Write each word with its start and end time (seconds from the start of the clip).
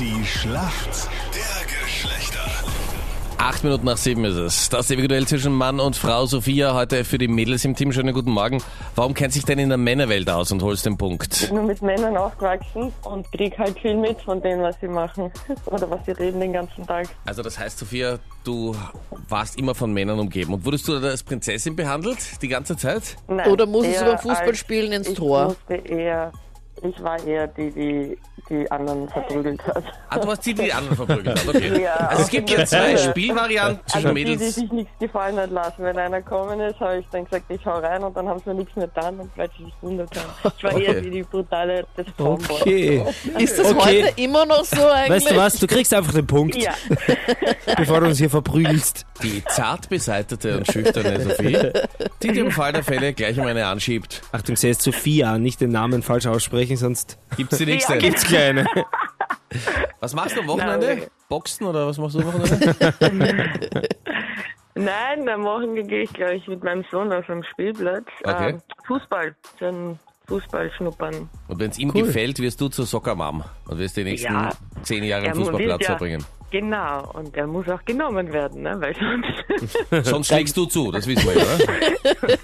Die 0.00 0.24
Schlacht 0.24 1.08
der 1.34 1.66
Geschlechter. 1.84 2.40
Acht 3.38 3.62
Minuten 3.64 3.86
nach 3.86 3.96
sieben 3.96 4.24
ist 4.24 4.34
es. 4.36 4.68
Das 4.68 4.90
ewige 4.90 5.08
Duell 5.08 5.26
zwischen 5.26 5.52
Mann 5.52 5.78
und 5.80 5.94
Frau. 5.96 6.26
Sophia 6.26 6.74
heute 6.74 7.04
für 7.04 7.18
die 7.18 7.28
Mädels 7.28 7.64
im 7.64 7.74
Team. 7.76 7.92
Schönen 7.92 8.12
guten 8.14 8.30
Morgen. 8.30 8.62
Warum 8.96 9.14
kennt 9.14 9.32
sich 9.32 9.44
denn 9.44 9.58
in 9.58 9.68
der 9.68 9.78
Männerwelt 9.78 10.28
aus 10.28 10.50
und 10.52 10.62
holst 10.62 10.86
den 10.86 10.96
Punkt? 10.98 11.50
nur 11.52 11.62
mit 11.62 11.80
Männern 11.82 12.16
aufgewachsen 12.16 12.92
und 13.04 13.30
krieg 13.32 13.56
halt 13.58 13.78
viel 13.78 13.94
mit 13.96 14.20
von 14.22 14.40
dem, 14.42 14.60
was 14.60 14.76
sie 14.80 14.88
machen 14.88 15.30
oder 15.66 15.88
was 15.90 16.04
sie 16.06 16.12
reden 16.12 16.40
den 16.40 16.52
ganzen 16.52 16.86
Tag. 16.86 17.06
Also 17.26 17.42
das 17.42 17.58
heißt, 17.58 17.78
Sophia, 17.78 18.18
du 18.44 18.74
warst 19.28 19.58
immer 19.58 19.74
von 19.74 19.92
Männern 19.92 20.18
umgeben. 20.18 20.54
Und 20.54 20.64
wurdest 20.64 20.88
du 20.88 20.98
da 20.98 21.08
als 21.08 21.22
Prinzessin 21.22 21.76
behandelt 21.76 22.18
die 22.42 22.48
ganze 22.48 22.76
Zeit? 22.76 23.16
Nein, 23.28 23.48
Oder 23.50 23.66
musstest 23.66 24.00
du 24.00 24.04
eher 24.06 24.12
beim 24.12 24.18
Fußballspielen 24.22 24.92
als- 24.92 24.98
ins 25.00 25.08
ich 25.08 25.14
Tor? 25.18 25.44
Musste 25.44 25.74
eher, 25.74 26.32
ich 26.82 27.02
war 27.02 27.22
eher 27.26 27.46
die, 27.48 27.70
die 27.70 28.18
die 28.48 28.70
anderen 28.70 29.08
verprügelt 29.08 29.64
hat. 29.66 29.84
Ah, 30.08 30.18
du 30.18 30.28
hast 30.28 30.44
die, 30.46 30.54
die 30.54 30.62
die 30.64 30.72
anderen 30.72 30.96
verprügelt 30.96 31.38
hat. 31.38 31.48
Okay. 31.48 31.82
Ja, 31.82 31.94
also 31.94 32.22
es 32.22 32.28
gibt 32.30 32.48
hier 32.50 32.64
zwei. 32.66 32.96
Spielvarianten 32.96 33.80
zwischen 33.86 34.06
Also 34.06 34.14
die, 34.14 34.24
die 34.24 34.30
Mädels. 34.32 34.54
sich 34.54 34.72
nichts 34.72 34.92
gefallen 34.98 35.36
hat 35.36 35.50
lassen. 35.50 35.82
Wenn 35.84 35.98
einer 35.98 36.20
gekommen 36.22 36.60
ist, 36.60 36.78
habe 36.80 36.98
ich 36.98 37.06
dann 37.12 37.24
gesagt, 37.24 37.44
ich 37.48 37.64
hau 37.66 37.78
rein 37.78 38.02
und 38.04 38.16
dann 38.16 38.28
haben 38.28 38.40
sie 38.44 38.50
mir 38.50 38.56
nichts 38.56 38.76
mehr 38.76 38.86
getan 38.86 39.18
und 39.20 39.34
plötzlich 39.34 39.72
wundert 39.82 40.10
haben. 40.16 40.52
Ich 40.56 40.64
war 40.64 40.74
Okay. 40.74 40.84
eher 40.84 41.04
wie 41.04 41.10
die 41.10 41.22
brutale 41.22 41.86
des. 41.96 42.06
Okay. 42.18 43.04
Ist 43.38 43.58
das 43.58 43.72
Okay. 43.74 44.04
heute 44.04 44.20
immer 44.20 44.46
noch 44.46 44.64
so 44.64 44.86
eigentlich? 44.86 45.24
Weißt 45.24 45.30
du 45.32 45.36
was? 45.36 45.58
Du 45.58 45.66
kriegst 45.66 45.92
einfach 45.94 46.12
den 46.12 46.26
Punkt, 46.26 46.56
Ja, 46.56 46.72
bevor 47.76 48.00
du 48.00 48.06
uns 48.06 48.18
hier 48.18 48.30
verprügelst. 48.30 49.06
Die 49.22 49.42
zart 49.44 49.88
beseitete 49.88 50.56
und 50.56 50.66
schüchterne 50.66 51.20
Sophie, 51.20 51.58
die 52.22 52.28
dir 52.32 52.44
im 52.46 52.50
Fall 52.50 52.72
der 52.72 52.82
Fälle 52.84 53.12
gleich 53.12 53.38
um 53.38 53.46
eine 53.46 53.66
anschiebt. 53.66 54.22
Achtung, 54.32 54.56
sie 54.56 54.68
heißt 54.70 54.80
Sophia, 54.82 55.36
nicht 55.38 55.60
den 55.60 55.70
Namen 55.70 56.02
falsch 56.02 56.26
aussprechen, 56.26 56.76
sonst 56.76 57.18
Gibt's 57.36 57.58
die 57.58 57.66
nächste? 57.66 57.94
Ja, 57.94 57.98
gibt's 58.00 58.26
kleine. 58.30 58.66
Was 60.00 60.14
machst 60.14 60.36
du 60.36 60.40
am 60.40 60.48
Wochenende? 60.48 60.86
Nein. 60.86 61.02
Boxen 61.28 61.66
oder 61.66 61.86
was 61.86 61.98
machst 61.98 62.14
du 62.16 62.20
am 62.20 62.26
Wochenende? 62.32 62.74
Nein, 64.74 65.28
am 65.28 65.44
Wochenende 65.44 65.82
gehe 65.84 66.02
ich, 66.04 66.12
glaube 66.12 66.36
ich, 66.36 66.46
mit 66.46 66.62
meinem 66.64 66.84
Sohn 66.90 67.12
auf 67.12 67.26
dem 67.26 67.42
Spielplatz. 67.42 68.06
Okay. 68.24 68.50
Äh, 68.50 68.58
Fußball, 68.86 69.34
ein 69.60 69.98
Fußball 70.28 70.70
schnuppern. 70.76 71.28
Und 71.48 71.58
wenn 71.60 71.70
es 71.70 71.78
ihm 71.78 71.92
gefällt, 71.92 72.38
wirst 72.38 72.60
du 72.60 72.68
zur 72.68 72.86
Soccer-Mom 72.86 73.44
und 73.68 73.78
wirst 73.78 73.96
die 73.96 74.04
nächsten 74.04 74.32
Ja. 74.32 74.50
zehn 74.82 75.04
Jahre 75.04 75.26
am 75.30 75.34
Fußballplatz 75.36 75.80
wird 75.80 75.82
ja- 75.82 75.86
verbringen. 75.88 76.24
Genau, 76.52 77.12
und 77.12 77.36
er 77.36 77.46
muss 77.46 77.68
auch 77.68 77.84
genommen 77.84 78.32
werden, 78.32 78.62
ne? 78.62 78.74
weil 78.80 78.92
sonst 78.96 80.08
Sonst 80.08 80.26
schlägst 80.28 80.56
du 80.56 80.66
zu, 80.66 80.90
das 80.90 81.06
wissen 81.06 81.24
wir, 81.28 81.36
oder? 81.36 82.38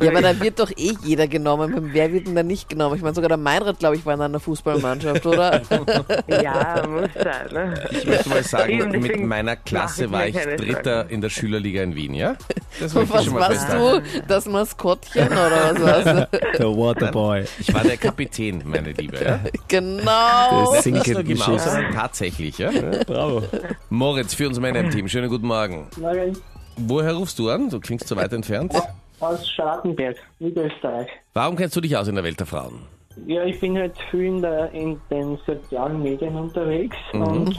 Ja, 0.00 0.10
aber 0.10 0.22
da 0.22 0.40
wird 0.40 0.58
doch 0.58 0.70
eh 0.70 0.94
jeder 1.04 1.26
genommen. 1.26 1.90
Wer 1.92 2.12
wird 2.12 2.26
denn 2.26 2.34
da 2.34 2.42
nicht 2.42 2.68
genommen? 2.68 2.96
Ich 2.96 3.02
meine, 3.02 3.14
sogar 3.14 3.28
der 3.28 3.36
Meinrad, 3.38 3.78
glaube 3.78 3.96
ich, 3.96 4.06
war 4.06 4.14
in 4.14 4.20
einer 4.20 4.40
Fußballmannschaft, 4.40 5.24
oder? 5.26 5.62
ja, 6.28 6.86
muss 6.86 7.10
sein. 7.14 7.52
Ne? 7.52 7.88
Ich 7.90 8.06
möchte 8.06 8.28
mal 8.28 8.42
sagen, 8.42 8.72
Eben, 8.72 9.00
mit 9.00 9.20
meiner 9.20 9.56
Klasse 9.56 10.04
ich 10.06 10.12
war 10.12 10.26
ich 10.26 10.36
Dritter 10.36 11.10
in 11.10 11.20
der 11.20 11.30
Schülerliga 11.30 11.82
in 11.82 11.94
Wien, 11.94 12.14
ja? 12.14 12.36
Das 12.80 12.94
ich 12.94 13.10
Was 13.10 13.32
warst 13.32 13.58
festhalten. 13.58 14.04
du? 14.14 14.22
Das 14.28 14.46
Maskottchen 14.46 15.26
oder 15.28 15.74
was 15.74 15.82
warst 15.82 16.06
du? 16.32 16.38
Der 16.58 16.66
Waterboy. 16.66 17.44
Ich 17.58 17.72
war 17.72 17.82
der 17.82 17.96
Kapitän, 17.96 18.62
meine 18.64 18.92
Liebe, 18.92 19.22
ja? 19.22 19.40
Genau. 19.68 20.72
Das 20.72 20.84
sinkende 20.84 21.36
sondern 21.36 21.92
tatsächlich, 21.94 22.58
ja? 22.58 22.70
Bravo. 23.06 23.42
Moritz, 23.90 24.34
für 24.34 24.48
uns 24.48 24.58
im 24.58 24.90
Team, 24.90 25.08
schönen 25.08 25.28
guten 25.28 25.46
Morgen. 25.46 25.86
Morgen 25.98 26.36
Woher 26.76 27.14
rufst 27.14 27.38
du 27.38 27.50
an? 27.50 27.70
Du 27.70 27.80
klingst 27.80 28.08
zu 28.08 28.16
weit 28.16 28.32
entfernt. 28.32 28.74
aus 29.20 29.48
Schwarzenberg, 29.50 30.16
Niederösterreich. 30.38 31.08
Warum 31.34 31.56
kennst 31.56 31.76
du 31.76 31.80
dich 31.80 31.96
aus 31.96 32.08
in 32.08 32.14
der 32.14 32.24
Welt 32.24 32.38
der 32.40 32.46
Frauen? 32.46 32.80
Ja, 33.26 33.44
ich 33.44 33.60
bin 33.60 33.76
halt 33.76 33.94
viel 34.10 34.24
in, 34.24 34.40
der, 34.42 34.70
in 34.72 34.98
den 35.10 35.38
sozialen 35.46 36.02
Medien 36.02 36.34
unterwegs 36.34 36.96
und 37.12 37.50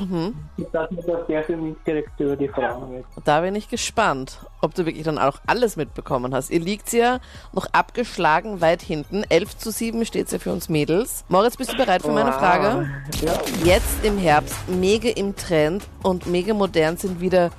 ich 0.57 0.65
habe 0.73 0.95
mir 0.95 1.03
da 1.03 1.23
sehr 1.27 1.43
viel 1.43 1.57
mitgekriegt 1.57 2.19
über 2.19 2.35
die 2.35 2.47
Frauenwelt. 2.47 3.05
Da 3.23 3.41
bin 3.41 3.55
ich 3.55 3.69
gespannt, 3.69 4.39
ob 4.61 4.73
du 4.73 4.87
wirklich 4.87 5.03
dann 5.03 5.19
auch 5.19 5.39
alles 5.45 5.75
mitbekommen 5.75 6.33
hast. 6.33 6.49
Ihr 6.49 6.59
liegt 6.59 6.91
ja 6.91 7.19
noch 7.53 7.67
abgeschlagen 7.71 8.61
weit 8.61 8.81
hinten. 8.81 9.23
11 9.29 9.57
zu 9.59 9.69
7 9.71 10.03
steht 10.05 10.31
ja 10.31 10.39
für 10.39 10.51
uns 10.51 10.69
Mädels. 10.69 11.23
Moritz, 11.29 11.55
bist 11.55 11.71
du 11.71 11.77
bereit 11.77 12.01
für 12.01 12.11
meine 12.11 12.33
Frage? 12.33 12.89
Ja, 13.21 13.33
Jetzt 13.63 14.03
im 14.03 14.17
Herbst 14.17 14.57
mega 14.67 15.09
im 15.09 15.35
Trend 15.35 15.83
und 16.01 16.25
mega 16.25 16.55
modern 16.55 16.97
sind 16.97 17.21
wieder 17.21 17.51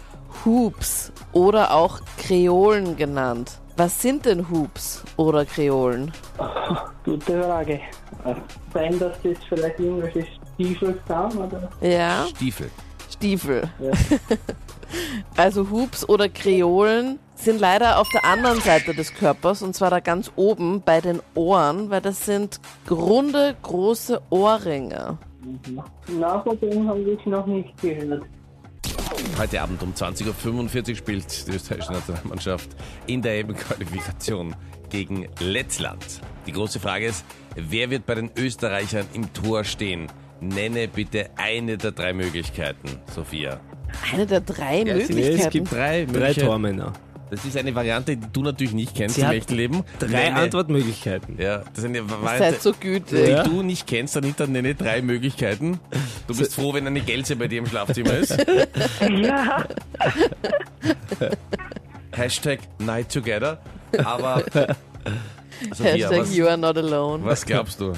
Hoops 0.44 1.12
oder 1.34 1.72
auch 1.74 2.00
Kreolen 2.18 2.96
genannt. 2.96 3.58
Was 3.76 4.00
sind 4.00 4.24
denn 4.24 4.48
Hoops 4.50 5.02
oder 5.16 5.44
Kreolen? 5.44 6.12
gute 7.04 7.42
Frage. 7.42 7.74
Äh, 8.24 8.34
Sein, 8.72 8.98
dass 8.98 9.20
das 9.22 9.36
vielleicht 9.48 9.78
irgendwelche 9.80 10.24
Stiefel 10.54 10.98
sind, 11.06 11.36
oder? 11.36 11.70
Ja, 11.80 12.26
Stiefel. 12.28 12.70
Stiefel. 13.10 13.68
Also 15.36 15.70
Hoops 15.70 16.08
oder 16.08 16.28
Kreolen 16.28 17.18
sind 17.34 17.60
leider 17.60 17.98
auf 17.98 18.08
der 18.10 18.24
anderen 18.24 18.60
Seite 18.60 18.94
des 18.94 19.12
Körpers 19.12 19.62
und 19.62 19.74
zwar 19.74 19.90
da 19.90 20.00
ganz 20.00 20.30
oben 20.36 20.82
bei 20.82 21.00
den 21.00 21.20
Ohren, 21.34 21.90
weil 21.90 22.00
das 22.00 22.24
sind 22.24 22.60
runde, 22.88 23.56
große 23.62 24.20
Ohrringe. 24.30 25.18
Na, 26.18 26.40
von 26.42 26.58
dem 26.60 26.88
habe 26.88 27.00
ich 27.00 27.26
noch 27.26 27.46
nicht 27.46 27.76
gehört. 27.80 28.22
Heute 29.36 29.60
Abend 29.60 29.82
um 29.82 29.92
20.45 29.92 30.90
Uhr 30.90 30.96
spielt 30.96 31.46
die 31.48 31.52
österreichische 31.56 31.92
Nationalmannschaft 31.92 32.70
in 33.08 33.20
der 33.20 33.40
EM-Qualifikation 33.40 34.54
gegen 34.90 35.26
Lettland. 35.40 36.20
Die 36.46 36.52
große 36.52 36.78
Frage 36.78 37.06
ist, 37.06 37.24
wer 37.56 37.90
wird 37.90 38.06
bei 38.06 38.14
den 38.14 38.30
Österreichern 38.38 39.06
im 39.12 39.32
Tor 39.32 39.64
stehen? 39.64 40.06
Nenne 40.40 40.86
bitte 40.86 41.30
eine 41.36 41.76
der 41.76 41.90
drei 41.92 42.12
Möglichkeiten, 42.12 42.88
Sophia. 43.12 43.60
Eine 44.12 44.26
der 44.26 44.40
drei 44.40 44.82
Ja, 44.84 44.94
Möglichkeiten. 44.94 45.40
Es 45.40 45.50
gibt 45.50 45.72
drei, 45.72 46.04
Drei 46.04 46.32
Tormänner. 46.34 46.92
Das 47.30 47.44
ist 47.44 47.56
eine 47.56 47.74
Variante, 47.74 48.16
die 48.16 48.26
du 48.32 48.42
natürlich 48.42 48.74
nicht 48.74 48.94
kennst 48.94 49.16
Sie 49.16 49.22
im 49.22 49.28
hat 49.28 49.34
echten 49.34 49.54
Leben. 49.54 49.84
Drei 49.98 50.08
Nenne- 50.30 50.36
Antwortmöglichkeiten. 50.42 51.40
Ja, 51.40 51.58
das 51.58 51.78
ist 51.78 51.84
eine 51.86 51.98
Seid 52.00 52.22
Variante, 52.22 52.60
so 52.60 52.72
gütig. 52.78 53.24
die 53.24 53.30
Ja. 53.30 53.42
du 53.42 53.62
nicht 53.62 53.86
kennst. 53.86 54.16
Anita, 54.16 54.46
nenne 54.46 54.74
drei 54.74 55.00
Möglichkeiten. 55.02 55.80
Du 56.26 56.36
bist 56.36 56.54
froh, 56.54 56.74
wenn 56.74 56.86
eine 56.86 57.00
Gelze 57.00 57.36
bei 57.36 57.48
dir 57.48 57.58
im 57.60 57.66
Schlafzimmer 57.66 58.14
ist. 58.18 58.36
Ja, 59.10 59.64
Hashtag 62.12 62.60
Night 62.78 63.12
Together. 63.12 63.58
Aber 64.04 64.42
Sophia, 65.72 65.92
Hashtag 66.08 66.20
was, 66.20 66.36
you 66.36 66.46
are 66.46 66.58
not 66.58 66.76
alone. 66.76 67.24
was 67.24 67.44
glaubst 67.44 67.80
du? 67.80 67.92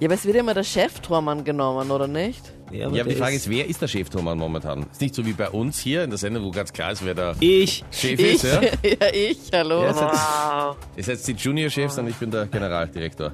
Ja, 0.00 0.06
aber 0.06 0.14
es 0.14 0.24
wird 0.24 0.36
ja 0.36 0.40
immer 0.40 0.54
der 0.54 0.64
Cheftormann 0.64 1.44
genommen, 1.44 1.90
oder 1.90 2.06
nicht? 2.06 2.52
Ja, 2.70 2.86
aber 2.86 2.96
Ja, 2.96 3.02
aber 3.02 3.10
die 3.10 3.16
Frage 3.16 3.36
ist, 3.36 3.48
wer 3.48 3.66
ist 3.66 3.80
der 3.80 3.88
Cheftormann 3.88 4.38
momentan? 4.38 4.86
Ist 4.90 5.00
nicht 5.00 5.14
so 5.14 5.24
wie 5.24 5.32
bei 5.32 5.48
uns 5.48 5.78
hier 5.78 6.04
in 6.04 6.10
der 6.10 6.18
Sendung, 6.18 6.44
wo 6.44 6.50
ganz 6.50 6.72
klar 6.72 6.92
ist, 6.92 7.04
wer 7.04 7.14
der 7.14 7.34
Ich. 7.40 7.84
Chef 7.90 8.18
Ich, 8.18 8.34
ist. 8.34 8.44
Ja? 8.44 8.60
ja, 8.82 9.12
ich, 9.12 9.38
hallo. 9.52 9.82
Ja, 9.82 9.90
ist 9.90 10.00
jetzt, 10.00 10.12
wow. 10.12 10.76
ist 10.96 11.08
jetzt 11.08 11.28
die 11.28 11.32
Junior-Chefs 11.32 11.98
und 11.98 12.08
ich 12.08 12.16
bin 12.16 12.30
der 12.30 12.46
Generaldirektor. 12.46 13.32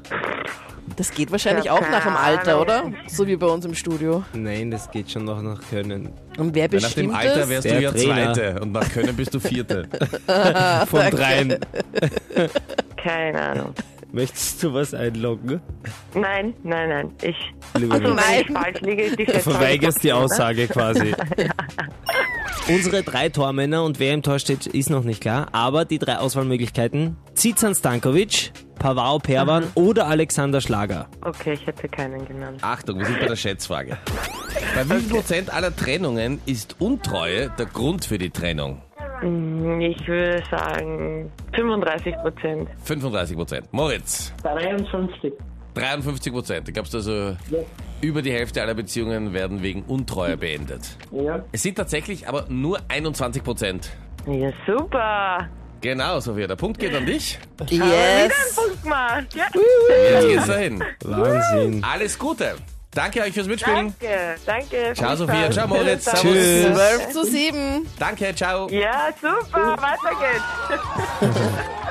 Das 0.97 1.11
geht 1.11 1.33
wahrscheinlich 1.33 1.71
auch 1.71 1.81
nach 1.81 2.05
dem 2.05 2.15
Alter, 2.15 2.61
oder? 2.61 2.93
So 3.09 3.27
wie 3.27 3.37
bei 3.37 3.47
uns 3.47 3.65
im 3.65 3.75
Studio. 3.75 4.23
Nein, 4.35 4.71
das 4.71 4.91
geht 4.91 5.11
schon 5.11 5.25
noch 5.25 5.41
nach 5.43 5.61
Können. 5.71 6.11
Und 6.37 6.55
wer 6.55 6.71
Weil 6.71 6.81
nach 6.81 6.93
dem 6.93 7.09
bestimmt 7.09 7.15
Alter 7.15 7.49
wärst 7.49 7.65
du 7.65 7.81
ja 7.81 7.91
Trainer. 7.91 8.35
Zweite 8.35 8.61
und 8.61 8.73
nach 8.73 8.89
Können 8.91 9.17
bist 9.17 9.33
du 9.33 9.41
Vierte. 9.41 9.89
Von 10.87 11.11
dreien. 11.11 11.57
Keine 12.97 13.43
Ahnung. 13.43 13.75
Möchtest 14.15 14.63
du 14.63 14.73
was 14.73 14.95
einloggen? 14.95 15.61
Nein, 16.15 16.55
nein, 16.63 16.89
nein. 16.89 17.11
Ich. 17.21 17.37
Lieber 17.77 17.95
Also, 17.95 18.17
ich 18.17 18.53
falsch 18.53 18.81
liege, 18.83 19.03
ist 19.03 19.19
die 19.19 19.25
Du 19.25 19.41
verweigerst 19.41 20.05
die 20.05 20.13
Aussage. 20.13 20.69
Aussage 20.69 20.69
quasi. 20.69 21.15
Unsere 22.69 23.03
drei 23.03 23.29
Tormänner 23.29 23.83
und 23.83 23.99
wer 23.99 24.15
im 24.15 24.23
Tor 24.23 24.39
steht, 24.39 24.69
ist 24.69 24.89
noch 24.89 25.03
nicht 25.03 25.21
klar. 25.21 25.49
Aber 25.51 25.85
die 25.85 25.99
drei 25.99 26.19
Auswahlmöglichkeiten: 26.19 27.17
Zizan 27.35 27.75
Stankovic, 27.75 28.53
Pavao 28.79 29.19
Perwan 29.19 29.65
oder 29.75 30.07
Alexander 30.07 30.61
Schlager. 30.61 31.09
Okay, 31.23 31.55
ich 31.55 31.67
hätte 31.67 31.89
keinen 31.89 32.25
genannt. 32.25 32.61
Achtung, 32.63 33.01
wir 33.01 33.07
sind 33.07 33.19
bei 33.19 33.27
der 33.27 33.35
Schätzfrage. 33.35 33.99
Bei 34.77 34.89
wie 34.89 35.01
viel 35.01 35.13
Prozent 35.13 35.53
aller 35.53 35.75
Trennungen 35.75 36.41
ist 36.47 36.77
Untreue 36.79 37.51
der 37.59 37.67
Grund 37.67 38.05
für 38.05 38.19
die 38.19 38.31
Trennung? 38.31 38.81
Hm, 39.25 39.81
Ich 39.81 40.07
würde 40.07 40.43
sagen 40.51 41.31
35 41.55 42.15
Prozent. 42.17 42.69
35 42.85 43.37
Prozent. 43.37 43.73
Moritz, 43.73 44.33
53. 44.43 45.33
53 45.75 46.33
Prozent. 46.33 46.69
Ich 46.69 46.75
glaube, 46.75 46.89
also 46.93 47.37
über 48.01 48.23
die 48.23 48.33
Hälfte 48.33 48.61
aller 48.63 48.75
Beziehungen 48.75 49.33
werden 49.33 49.63
wegen 49.63 49.83
Untreue 49.83 50.37
beendet. 50.37 50.97
Ja, 51.11 51.43
Es 51.53 51.63
sind 51.63 51.77
tatsächlich 51.77 52.29
aber 52.29 52.45
nur 52.49 52.79
21 52.89 53.43
Prozent. 53.43 53.91
Ja, 54.27 54.51
super. 54.67 55.49
Genau, 55.81 56.21
Sophia, 56.21 56.47
der 56.47 56.57
Punkt 56.57 56.79
geht 56.79 56.95
an 56.95 57.05
dich. 57.07 57.39
Wieder 57.69 57.85
einen 57.85 58.29
Yes. 58.31 58.55
Punkt 58.57 58.83
gemacht. 58.83 59.27
Ja. 59.35 59.45
Jetzt 60.13 60.29
geht's 60.29 60.47
dahin. 60.47 60.83
Wahnsinn. 61.03 61.85
Alles 61.85 62.19
Gute. 62.19 62.55
Danke 62.95 63.23
euch 63.23 63.35
fürs 63.35 63.47
Mitspielen. 63.47 63.95
Danke, 64.01 64.37
danke. 64.47 64.93
Ciao, 64.95 65.17
Sophia. 65.17 65.51
Ciao, 65.51 65.67
Moritz. 65.67 66.05
Servus. 66.05 66.23
Servus. 66.23 66.77
12 66.77 67.09
zu 67.11 67.25
7. 67.25 67.87
Danke, 67.99 68.35
ciao. 68.35 68.69
Ja, 68.71 69.09
super. 69.21 69.77
Weiter 69.79 70.17
geht's. 71.21 71.65